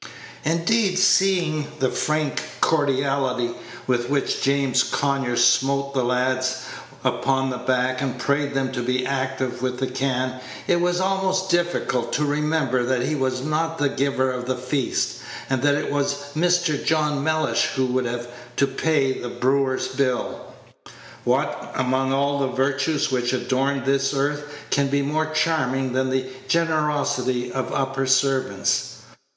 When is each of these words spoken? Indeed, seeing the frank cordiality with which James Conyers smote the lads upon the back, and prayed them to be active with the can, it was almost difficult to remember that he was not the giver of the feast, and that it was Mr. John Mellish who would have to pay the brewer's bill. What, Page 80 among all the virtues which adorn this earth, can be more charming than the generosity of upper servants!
Indeed, 0.43 0.97
seeing 0.97 1.67
the 1.77 1.91
frank 1.91 2.41
cordiality 2.59 3.51
with 3.85 4.09
which 4.09 4.41
James 4.41 4.81
Conyers 4.81 5.43
smote 5.45 5.93
the 5.93 6.03
lads 6.03 6.63
upon 7.03 7.51
the 7.51 7.59
back, 7.59 8.01
and 8.01 8.17
prayed 8.17 8.55
them 8.55 8.71
to 8.71 8.81
be 8.81 9.05
active 9.05 9.61
with 9.61 9.77
the 9.77 9.85
can, 9.85 10.41
it 10.65 10.81
was 10.81 10.99
almost 10.99 11.51
difficult 11.51 12.13
to 12.13 12.25
remember 12.25 12.81
that 12.83 13.03
he 13.03 13.13
was 13.13 13.41
not 13.43 13.77
the 13.77 13.89
giver 13.89 14.31
of 14.31 14.47
the 14.47 14.55
feast, 14.55 15.19
and 15.51 15.61
that 15.61 15.75
it 15.75 15.91
was 15.91 16.31
Mr. 16.35 16.83
John 16.83 17.23
Mellish 17.23 17.67
who 17.75 17.85
would 17.85 18.05
have 18.05 18.27
to 18.55 18.65
pay 18.65 19.13
the 19.13 19.29
brewer's 19.29 19.87
bill. 19.87 20.47
What, 21.25 21.49
Page 21.61 21.69
80 21.75 21.79
among 21.79 22.11
all 22.11 22.39
the 22.39 22.47
virtues 22.47 23.11
which 23.11 23.33
adorn 23.33 23.83
this 23.85 24.15
earth, 24.15 24.51
can 24.71 24.87
be 24.87 25.03
more 25.03 25.27
charming 25.27 25.93
than 25.93 26.09
the 26.09 26.25
generosity 26.47 27.51
of 27.51 27.71
upper 27.71 28.07
servants! 28.07 29.03